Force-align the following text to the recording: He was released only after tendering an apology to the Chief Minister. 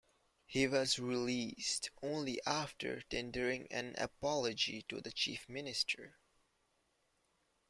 He 0.47 0.67
was 0.67 0.97
released 0.97 1.91
only 2.01 2.41
after 2.43 3.01
tendering 3.01 3.67
an 3.71 3.93
apology 3.99 4.81
to 4.89 4.99
the 4.99 5.11
Chief 5.11 5.47
Minister. 5.47 6.17